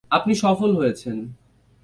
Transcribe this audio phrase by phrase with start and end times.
[0.11, 1.17] আপনি সফল হয়েছেন।